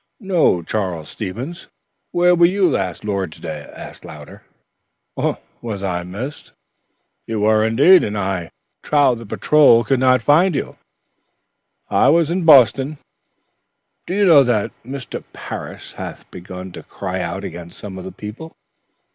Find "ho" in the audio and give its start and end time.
0.27-0.63